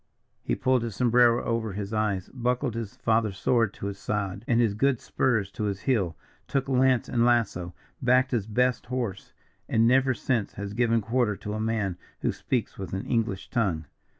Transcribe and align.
He 0.41 0.55
pulled 0.55 0.81
his 0.81 0.95
sombrero 0.95 1.43
over 1.43 1.73
his 1.73 1.93
eyes, 1.93 2.27
buckled 2.33 2.73
his 2.73 2.95
father's 2.95 3.37
sword 3.37 3.71
to 3.75 3.85
his 3.85 3.99
side, 3.99 4.43
and 4.47 4.59
his 4.59 4.73
good 4.73 4.99
spurs 4.99 5.51
to 5.51 5.65
his 5.65 5.81
heel, 5.81 6.17
took 6.47 6.67
lance 6.67 7.07
and 7.07 7.23
lasso, 7.23 7.75
backed 8.01 8.31
his 8.31 8.47
best 8.47 8.87
horse, 8.87 9.31
and 9.69 9.87
never 9.87 10.15
since 10.15 10.53
has 10.53 10.73
given 10.73 11.01
quarter 11.01 11.35
to 11.35 11.53
a 11.53 11.59
man 11.59 11.99
who 12.21 12.31
speaks 12.31 12.79
with 12.79 12.93
an 12.95 13.05
English 13.05 13.51
tongue. 13.51 13.85